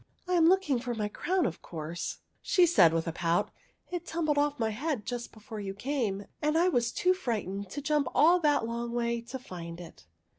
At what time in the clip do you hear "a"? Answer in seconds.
3.07-3.11